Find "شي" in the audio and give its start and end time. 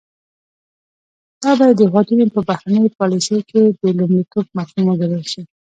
5.31-5.41